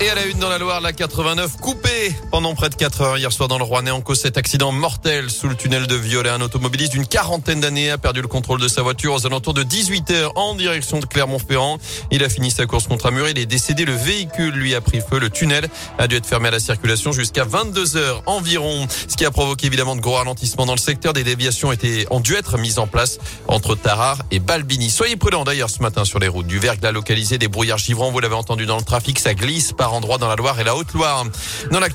Et 0.00 0.10
à 0.10 0.14
la 0.16 0.26
une 0.26 0.38
dans 0.38 0.48
la 0.48 0.58
Loire, 0.58 0.80
la 0.80 0.92
89 0.92 1.56
coupée 1.58 2.12
pendant 2.32 2.54
près 2.56 2.68
de 2.68 2.74
4 2.74 3.00
heures 3.00 3.16
hier 3.16 3.32
soir 3.32 3.48
dans 3.48 3.58
le 3.58 3.64
Rouennais 3.64 3.92
en 3.92 4.00
cause 4.00 4.20
cet 4.20 4.36
accident 4.36 4.72
mortel 4.72 5.30
sous 5.30 5.48
le 5.48 5.54
tunnel 5.54 5.86
de 5.86 5.94
Violet. 5.94 6.30
Un 6.30 6.40
automobiliste 6.40 6.92
d'une 6.92 7.06
quarantaine 7.06 7.60
d'années 7.60 7.92
a 7.92 7.96
perdu 7.96 8.20
le 8.20 8.26
contrôle 8.26 8.60
de 8.60 8.66
sa 8.66 8.82
voiture 8.82 9.14
aux 9.14 9.24
alentours 9.24 9.54
de 9.54 9.62
18 9.62 10.10
heures 10.10 10.32
en 10.34 10.56
direction 10.56 10.98
de 10.98 11.06
Clermont-Ferrand. 11.06 11.78
Il 12.10 12.24
a 12.24 12.28
fini 12.28 12.50
sa 12.50 12.66
course 12.66 12.88
contre 12.88 13.06
un 13.06 13.12
mur. 13.12 13.28
Il 13.28 13.38
est 13.38 13.46
décédé. 13.46 13.84
Le 13.84 13.94
véhicule 13.94 14.52
lui 14.52 14.74
a 14.74 14.80
pris 14.80 15.00
feu. 15.00 15.20
Le 15.20 15.30
tunnel 15.30 15.68
a 15.96 16.08
dû 16.08 16.16
être 16.16 16.26
fermé 16.26 16.48
à 16.48 16.50
la 16.50 16.60
circulation 16.60 17.12
jusqu'à 17.12 17.44
22 17.44 17.96
heures 17.96 18.22
environ. 18.26 18.88
Ce 19.08 19.16
qui 19.16 19.24
a 19.24 19.30
provoqué 19.30 19.68
évidemment 19.68 19.94
de 19.94 20.00
gros 20.00 20.16
ralentissements 20.16 20.66
dans 20.66 20.74
le 20.74 20.78
secteur. 20.78 21.12
Des 21.12 21.24
déviations 21.24 21.70
ont 22.10 22.20
dû 22.20 22.34
être 22.34 22.58
mises 22.58 22.80
en 22.80 22.88
place 22.88 23.18
entre 23.46 23.76
Tarare 23.76 24.18
et 24.32 24.40
Balbini. 24.40 24.90
Soyez 24.90 25.14
prudents 25.14 25.44
d'ailleurs 25.44 25.70
ce 25.70 25.80
matin 25.80 26.04
sur 26.04 26.18
les 26.18 26.28
routes 26.28 26.48
du 26.48 26.58
verglas 26.58 26.90
localisé, 26.90 27.38
des 27.38 27.48
brouillards 27.48 27.78
givrants. 27.78 28.10
Vous 28.10 28.20
l'avez 28.20 28.34
entendu 28.34 28.66
dans 28.66 28.76
le 28.76 28.82
trafic. 28.82 29.20
Ça 29.20 29.34
glisse 29.34 29.72
par 29.72 29.83
endroits 29.92 30.18
dans 30.18 30.28
la 30.28 30.36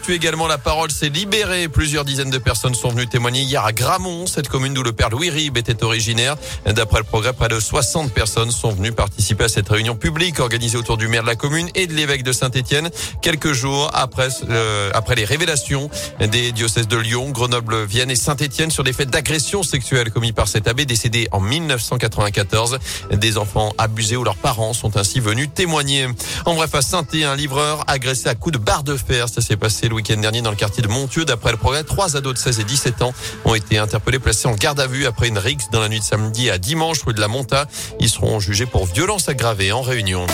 également, 0.10 0.48
la 0.48 0.58
parole 0.58 0.92
s'est 0.92 1.10
libérée. 1.10 1.68
Plusieurs 1.68 2.06
dizaines 2.06 2.30
de 2.30 2.38
personnes 2.38 2.74
sont 2.74 2.90
venues 2.90 3.08
témoigner 3.08 3.42
hier 3.42 3.64
à 3.64 3.72
Gramont, 3.72 4.28
cette 4.28 4.48
commune 4.48 4.74
d'où 4.74 4.84
le 4.84 4.92
père 4.92 5.10
Louis 5.10 5.30
Rib 5.30 5.58
était 5.58 5.84
originaire. 5.84 6.36
D'après 6.66 7.00
le 7.00 7.04
progrès, 7.04 7.34
près 7.34 7.48
de 7.48 7.60
60 7.60 8.12
personnes 8.12 8.52
sont 8.52 8.72
venues 8.72 8.92
participer 8.92 9.46
à 9.46 9.50
cette 9.50 9.70
réunion 9.70 9.96
publique 9.96 10.40
organisée 10.40 10.78
autour 10.78 10.98
du 10.98 11.08
maire 11.08 11.22
de 11.22 11.28
la 11.28 11.36
commune 11.36 11.70
et 11.76 11.88
de 11.88 11.94
l'évêque 11.94 12.24
de 12.24 12.32
Saint-Étienne. 12.32 12.90
Quelques 13.22 13.54
jours 13.54 13.92
après, 13.94 14.30
euh, 14.50 14.90
après 14.94 15.16
les 15.16 15.26
révélations 15.26 15.90
des 16.20 16.52
diocèses 16.52 16.88
de 16.88 16.98
Lyon, 16.98 17.30
Grenoble, 17.30 17.84
Vienne 17.84 18.12
et 18.12 18.16
Saint-Étienne 18.16 18.72
sur 18.72 18.84
des 18.84 18.94
faits 18.94 19.10
d'agression 19.10 19.64
sexuelle 19.64 20.12
commis 20.12 20.32
par 20.32 20.48
cet 20.48 20.68
abbé 20.68 20.86
décédé 20.86 21.28
en 21.32 21.40
1994. 21.40 22.80
Des 23.12 23.38
enfants 23.38 23.74
abusés 23.78 24.18
ou 24.18 24.24
leurs 24.24 24.36
parents 24.36 24.74
sont 24.74 24.98
ainsi 24.98 25.20
venus 25.20 25.50
témoigner. 25.54 26.08
En 26.46 26.56
bref, 26.56 26.74
à 26.76 26.82
saint 26.82 27.06
un 27.14 27.36
livreur 27.36 27.79
agressé 27.88 28.30
à 28.30 28.36
coup 28.36 28.52
de 28.52 28.58
barre 28.58 28.84
de 28.84 28.96
fer. 28.96 29.30
Ça 29.30 29.42
s'est 29.42 29.58
passé 29.58 29.88
le 29.88 29.96
week-end 29.96 30.18
dernier 30.18 30.42
dans 30.42 30.52
le 30.52 30.56
quartier 30.56 30.84
de 30.84 30.88
Montieu. 30.88 31.26
D'après 31.26 31.52
le 31.52 31.58
progrès, 31.58 31.84
trois 31.84 32.16
ados 32.16 32.34
de 32.34 32.40
16 32.40 32.60
et 32.60 32.64
17 32.64 33.02
ans 33.02 33.14
ont 33.46 33.56
été 33.56 33.78
interpellés, 33.78 34.20
placés 34.20 34.48
en 34.48 34.56
garde 34.56 34.80
à 34.80 34.88
vue 34.88 35.06
après 35.06 35.28
une 35.28 35.38
rixe 35.38 35.70
dans 35.72 35.80
la 35.80 35.90
nuit 35.90 36.00
de 36.00 36.04
samedi 36.04 36.50
à 36.50 36.58
dimanche 36.58 37.02
rue 37.04 37.14
de 37.14 37.22
la 37.22 37.28
Monta. 37.28 37.66
Ils 38.00 38.10
seront 38.10 38.40
jugés 38.40 38.66
pour 38.66 38.86
violence 38.86 39.30
aggravée 39.30 39.72
en 39.72 39.82
réunion. 39.82 40.26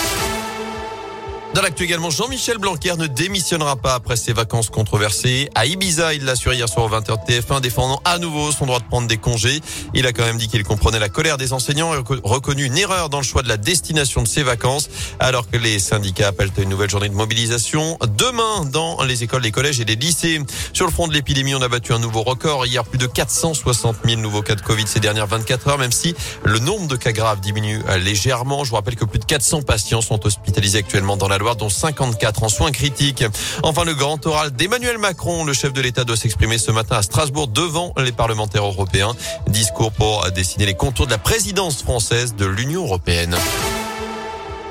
Dans 1.55 1.61
l'actu 1.61 1.85
également, 1.85 2.09
Jean-Michel 2.09 2.57
Blanquer 2.57 2.95
ne 2.97 3.07
démissionnera 3.07 3.77
pas 3.77 3.93
après 3.93 4.17
ses 4.17 4.33
vacances 4.33 4.69
controversées. 4.69 5.49
À 5.55 5.65
Ibiza, 5.65 6.13
il 6.13 6.25
l'a 6.25 6.33
assuré 6.33 6.57
hier 6.57 6.67
soir 6.67 6.87
au 6.87 6.89
20h 6.89 7.25
TF1, 7.25 7.61
défendant 7.61 8.01
à 8.03 8.19
nouveau 8.19 8.51
son 8.51 8.65
droit 8.65 8.81
de 8.81 8.83
prendre 8.83 9.07
des 9.07 9.15
congés. 9.15 9.61
Il 9.93 10.05
a 10.05 10.11
quand 10.11 10.25
même 10.25 10.35
dit 10.35 10.49
qu'il 10.49 10.65
comprenait 10.65 10.99
la 10.99 11.07
colère 11.07 11.37
des 11.37 11.53
enseignants 11.53 11.93
et 11.93 12.03
reconnu 12.25 12.65
une 12.65 12.77
erreur 12.77 13.07
dans 13.07 13.19
le 13.19 13.23
choix 13.23 13.41
de 13.41 13.47
la 13.47 13.55
destination 13.55 14.21
de 14.21 14.27
ses 14.27 14.43
vacances, 14.43 14.89
alors 15.21 15.49
que 15.49 15.55
les 15.55 15.79
syndicats 15.79 16.27
appellent 16.27 16.51
à 16.57 16.61
une 16.61 16.67
nouvelle 16.67 16.89
journée 16.89 17.07
de 17.07 17.13
mobilisation 17.13 17.97
demain 18.17 18.65
dans 18.65 19.01
les 19.03 19.23
écoles, 19.23 19.43
les 19.43 19.51
collèges 19.51 19.79
et 19.79 19.85
les 19.85 19.95
lycées. 19.95 20.41
Sur 20.73 20.85
le 20.85 20.91
front 20.91 21.07
de 21.07 21.13
l'épidémie, 21.13 21.55
on 21.55 21.61
a 21.61 21.69
battu 21.69 21.93
un 21.93 21.99
nouveau 21.99 22.23
record. 22.23 22.65
Hier, 22.65 22.83
plus 22.83 22.97
de 22.97 23.07
460 23.07 23.95
000 24.03 24.19
nouveaux 24.19 24.41
cas 24.41 24.55
de 24.55 24.61
Covid 24.61 24.87
ces 24.87 24.99
dernières 24.99 25.27
24 25.27 25.69
heures, 25.69 25.77
même 25.77 25.93
si 25.93 26.15
le 26.43 26.59
nombre 26.59 26.87
de 26.87 26.97
cas 26.97 27.13
graves 27.13 27.39
diminue 27.39 27.81
légèrement. 27.97 28.65
Je 28.65 28.71
vous 28.71 28.75
rappelle 28.75 28.97
que 28.97 29.05
plus 29.05 29.19
de 29.19 29.25
400 29.25 29.61
patients 29.61 30.01
sont 30.01 30.25
hospitalisés 30.25 30.79
actuellement 30.79 31.15
dans 31.15 31.29
la 31.29 31.37
loi 31.37 31.44
dont 31.53 31.69
54 31.69 32.43
en 32.43 32.49
soins 32.49 32.71
critiques. 32.71 33.23
Enfin, 33.61 33.85
le 33.85 33.93
grand 33.93 34.25
oral 34.25 34.51
d'Emmanuel 34.51 34.97
Macron, 34.97 35.43
le 35.43 35.53
chef 35.53 35.73
de 35.73 35.81
l'État 35.81 36.03
doit 36.03 36.17
s'exprimer 36.17 36.57
ce 36.57 36.71
matin 36.71 36.97
à 36.97 37.03
Strasbourg 37.03 37.47
devant 37.47 37.93
les 38.03 38.11
parlementaires 38.11 38.65
européens. 38.65 39.13
Discours 39.47 39.91
pour 39.91 40.25
dessiner 40.31 40.66
les 40.66 40.73
contours 40.73 41.05
de 41.05 41.11
la 41.11 41.19
présidence 41.19 41.83
française 41.83 42.35
de 42.35 42.45
l'Union 42.45 42.83
européenne. 42.85 43.38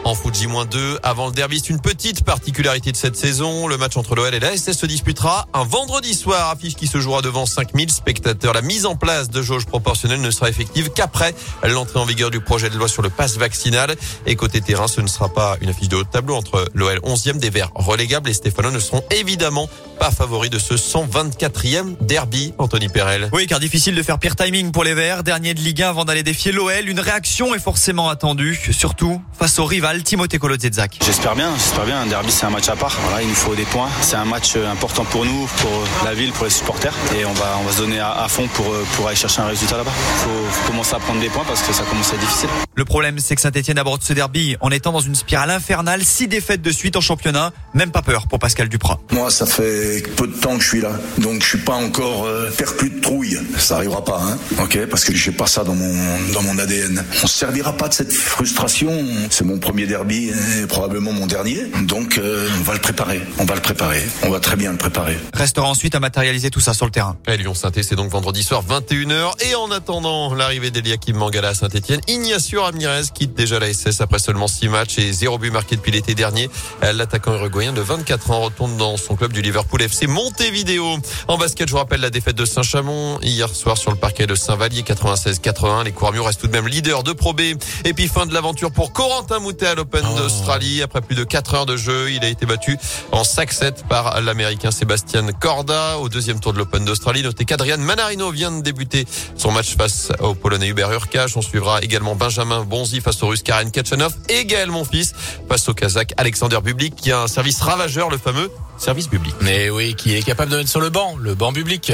En 0.05 0.15
foot 0.15 0.35
J-2, 0.35 0.99
avant 1.03 1.29
le 1.29 1.33
derby, 1.33 1.59
c'est 1.61 1.71
une 1.71 1.81
petite 1.81 2.25
particularité 2.25 2.93
de 2.93 2.97
cette 2.97 3.17
saison. 3.17 3.67
Le 3.67 3.79
match 3.79 3.97
entre 3.97 4.15
l'OL 4.15 4.35
et 4.35 4.39
la 4.39 4.55
SS 4.55 4.77
se 4.77 4.85
disputera 4.85 5.47
un 5.55 5.65
vendredi 5.65 6.13
soir, 6.13 6.51
affiche 6.51 6.75
qui 6.75 6.87
se 6.87 7.01
jouera 7.01 7.23
devant 7.23 7.47
5000 7.47 7.91
spectateurs. 7.91 8.53
La 8.53 8.61
mise 8.61 8.85
en 8.85 8.97
place 8.97 9.31
de 9.31 9.41
jauges 9.41 9.65
proportionnelles 9.65 10.21
ne 10.21 10.31
sera 10.31 10.51
effective 10.51 10.91
qu'après 10.91 11.35
l'entrée 11.63 12.01
en 12.01 12.05
vigueur 12.05 12.31
du 12.31 12.41
projet 12.41 12.69
de 12.69 12.77
loi 12.77 12.87
sur 12.87 13.01
le 13.01 13.09
pass 13.09 13.39
vaccinal. 13.39 13.97
Et 14.27 14.37
côté 14.37 14.61
terrain, 14.61 14.89
ce 14.89 15.01
ne 15.01 15.07
sera 15.07 15.33
pas 15.33 15.57
une 15.63 15.71
affiche 15.71 15.89
de 15.89 15.97
haut 15.97 16.05
tableau 16.05 16.37
entre 16.37 16.69
l'OL 16.75 16.99
11e 16.99 17.39
des 17.39 17.49
Verts 17.49 17.71
relégables 17.75 18.29
et 18.29 18.35
Stéphano 18.35 18.71
ne 18.71 18.81
seront 18.81 19.03
évidemment 19.11 19.71
pas 19.99 20.11
favoris 20.11 20.51
de 20.51 20.59
ce 20.59 20.75
124e 20.75 21.97
derby, 22.03 22.53
Anthony 22.59 22.89
Perel. 22.89 23.31
Oui, 23.33 23.47
car 23.47 23.59
difficile 23.59 23.95
de 23.95 24.03
faire 24.03 24.19
pire 24.19 24.37
timing 24.37 24.71
pour 24.71 24.85
les 24.85 24.93
Verts, 24.93 25.23
dernier 25.23 25.55
de 25.55 25.61
Ligue 25.61 25.83
1 25.83 25.89
avant 25.89 26.05
d'aller 26.05 26.23
défier 26.23 26.53
l'OL. 26.53 26.89
Une 26.89 27.01
réaction 27.01 27.55
est 27.55 27.61
forcément 27.61 28.11
attendue, 28.11 28.59
surtout 28.73 29.23
face 29.39 29.59
au 29.59 29.65
rival 29.65 29.94
Timothée 30.03 30.39
Kolodziejczak. 30.39 30.99
J'espère 31.05 31.37
bien, 31.37 31.51
j'espère 31.57 31.85
bien. 31.85 32.01
Un 32.01 32.07
derby, 32.07 32.33
c'est 32.33 32.47
un 32.47 32.51
match 32.51 32.69
à 32.69 32.77
part. 32.77 32.97
Voilà, 33.03 33.23
il 33.23 33.29
nous 33.29 33.35
faut 33.35 33.55
des 33.55 33.65
points. 33.65 33.89
C'est 34.01 34.17
un 34.17 34.25
match 34.25 34.55
euh, 34.57 34.71
important 34.71 35.05
pour 35.05 35.25
nous, 35.25 35.49
pour 35.59 35.71
euh, 35.71 36.05
la 36.05 36.15
ville, 36.15 36.33
pour 36.33 36.45
les 36.45 36.51
supporters. 36.51 36.95
Et 37.17 37.25
on 37.25 37.33
va, 37.33 37.59
on 37.61 37.65
va 37.65 37.73
se 37.73 37.79
donner 37.79 38.01
à, 38.01 38.27
fond 38.29 38.49
pour, 38.49 38.73
euh, 38.73 38.85
pour 38.97 39.07
aller 39.07 39.17
chercher 39.17 39.43
un 39.43 39.47
résultat 39.47 39.77
là-bas. 39.77 39.93
Il 39.95 40.25
faut, 40.25 40.67
commencer 40.67 40.95
à 40.95 40.99
prendre 40.99 41.21
des 41.21 41.29
points 41.29 41.45
parce 41.47 41.63
que 41.63 41.73
ça 41.73 41.85
commence 41.85 42.11
à 42.13 42.15
être 42.15 42.21
difficile. 42.21 42.49
Le 42.75 42.85
problème, 42.85 43.19
c'est 43.19 43.37
que 43.37 43.41
Saint-Etienne 43.41 43.79
aborde 43.79 44.03
ce 44.03 44.13
derby 44.13 44.57
en 44.61 44.71
étant 44.71 44.93
dans 44.93 45.01
une 45.01 45.15
spirale 45.15 45.51
infernale. 45.51 46.03
Six 46.03 46.27
défaites 46.27 46.63
de 46.63 46.71
suite 46.71 46.97
en 46.97 47.01
championnat. 47.01 47.53
Même 47.75 47.93
pas 47.93 48.03
peur 48.03 48.27
pour 48.27 48.39
Pascal 48.39 48.69
Duprat. 48.69 49.01
Moi, 49.13 49.31
ça 49.31 49.47
fait 49.47 50.03
peu 50.17 50.27
de 50.27 50.35
temps 50.35 50.57
que 50.57 50.65
je 50.65 50.69
suis 50.69 50.81
là. 50.81 50.93
Donc, 51.19 51.43
je 51.43 51.49
suis 51.49 51.59
pas 51.59 51.75
encore 51.75 52.27
perclus 52.57 52.91
de 52.91 53.01
trouille. 53.01 53.39
Ça 53.59 53.77
arrivera 53.77 54.05
pas, 54.05 54.21
hein. 54.21 54.39
Ok, 54.63 54.79
parce 54.91 55.05
que 55.05 55.15
j'ai 55.15 55.33
pas 55.33 55.47
ça 55.47 55.63
dans 55.63 55.75
mon, 55.75 55.95
dans 56.33 56.43
mon 56.43 56.59
ADN. 56.59 57.05
On 57.23 57.27
se 57.27 57.39
servira 57.39 57.73
pas 57.73 57.89
de 57.89 57.95
cette 57.95 58.13
frustration. 58.13 58.91
C'est 59.31 59.45
mon 59.45 59.59
premier 59.59 59.84
derby 59.87 60.31
et 60.31 60.67
probablement 60.67 61.13
mon 61.13 61.27
dernier. 61.27 61.65
Donc 61.83 62.19
euh, 62.19 62.49
on 62.61 62.63
va 62.63 62.75
le 62.75 62.81
préparer. 62.81 63.21
On 63.39 63.45
va 63.45 63.55
le 63.55 63.61
préparer. 63.61 64.03
On 64.23 64.31
va 64.31 64.41
très 64.41 64.57
bien 64.57 64.73
le 64.73 64.79
préparer. 64.79 65.19
Restera 65.35 65.69
ensuite 65.69 65.95
à 65.95 66.01
matérialiser 66.01 66.51
tout 66.51 66.61
ça 66.61 66.75
sur 66.75 66.87
le 66.87 66.93
terrain. 66.93 67.17
Et 67.27 67.37
Lyon 67.37 67.55
saint 67.55 67.71
c'est 67.75 67.97
donc 67.97 68.11
vendredi 68.11 68.43
soir 68.43 68.63
21h. 68.69 69.45
Et 69.49 69.55
en 69.55 69.71
attendant 69.71 70.35
l'arrivée 70.35 70.71
d'Eliakim 70.71 71.17
Mangala 71.17 71.49
à 71.49 71.55
Saint-Etienne, 71.55 72.01
Ignacio 72.09 72.63
Ramirez 72.63 73.05
quitte 73.13 73.35
déjà 73.35 73.59
la 73.59 73.73
SS 73.73 74.01
après 74.01 74.19
seulement 74.19 74.49
6 74.49 74.69
matchs 74.69 74.99
et 74.99 75.13
0 75.13 75.39
but 75.39 75.51
marqué 75.51 75.77
depuis 75.77 75.93
l'été 75.93 76.15
dernier. 76.15 76.49
L'attaquant 76.83 77.35
uruguayen 77.35 77.73
de 77.73 77.81
24 77.81 78.31
ans 78.31 78.41
retourne 78.41 78.77
dans 78.77 78.97
son 78.97 79.17
club 79.17 79.33
du 79.33 79.43
Liverpool 79.43 79.83
FC 79.83 80.07
Montevideo. 80.07 80.99
En 81.29 81.39
basket, 81.39 81.69
je 81.69 81.73
vous 81.73 81.79
rappelle 81.79 82.01
la 82.01 82.11
défaite 82.11 82.37
de 82.37 82.45
Saint-Chamond 82.45 83.19
hier 83.23 83.49
soir 83.49 83.77
sur 83.77 83.91
le 83.91 83.97
parquet 83.97 84.27
de 84.27 84.35
Saint-Vallier 84.35 84.83
96-81. 84.83 85.85
Les 85.85 85.93
Couramiers 85.93 86.21
restent 86.21 86.41
tout 86.41 86.47
de 86.47 86.53
même 86.53 86.69
leader 86.69 87.03
de 87.03 87.13
Pro 87.13 87.33
B. 87.33 87.41
Et 87.85 87.93
puis 87.95 88.09
fin 88.09 88.27
de 88.27 88.35
l'aventure 88.35 88.71
pour 88.71 88.93
Corentin 88.93 89.39
Moutet 89.41 89.74
à 89.75 89.77
l'Open 89.77 90.05
oh. 90.09 90.19
d'Australie. 90.19 90.83
Après 90.83 91.01
plus 91.01 91.17
de 91.17 91.25
4 91.25 91.55
heures 91.55 91.67
de 91.67 91.77
jeu, 91.77 92.13
il 92.13 92.25
a 92.25 92.29
été 92.29 92.47
battu 92.47 92.79
en 93.13 93.23
5-7 93.23 93.87
par 93.89 94.21
l'Américain 94.21 94.71
Sébastien 94.71 95.27
Corda 95.33 95.99
au 95.99 96.09
deuxième 96.09 96.39
tour 96.41 96.53
de 96.53 96.59
l'Open 96.59 96.85
d'Australie. 96.85 97.23
Notez 97.23 97.45
qu'Adrian 97.45 97.79
Manarino 97.79 98.31
vient 98.31 98.53
de 98.53 98.63
débuter 98.63 99.07
son 99.37 99.51
match 99.51 99.77
face 99.77 100.11
au 100.21 100.35
Polonais 100.35 100.69
Hubert 100.69 100.93
Urkach. 100.93 101.37
On 101.37 101.43
suivra 101.43 101.81
également 101.83 102.15
Benjamin 102.15 102.65
Bonzi 102.65 103.01
face 103.01 103.23
au 103.23 103.29
Russe 103.29 103.43
Karen 103.43 103.71
Kachanov 103.71 104.15
et 104.29 104.45
Gaël 104.45 104.71
Monfils 104.71 105.13
face 105.49 105.69
au 105.69 105.75
Kazakh 105.75 106.15
Alexander 106.17 106.59
Bublik 106.63 106.95
qui 106.95 107.11
a 107.11 107.23
un 107.23 107.27
service 107.27 107.61
ravageur, 107.61 108.11
le 108.11 108.19
fameux 108.19 108.51
service 108.79 109.09
public. 109.09 109.35
Mais 109.41 109.71
oui, 109.71 109.95
qui 109.95 110.15
est 110.15 110.23
capable 110.23 110.53
de 110.53 110.57
mettre 110.57 110.71
sur 110.71 110.81
le 110.81 110.91
banc, 110.91 111.17
le 111.19 111.35
banc 111.35 111.53
public. 111.53 111.93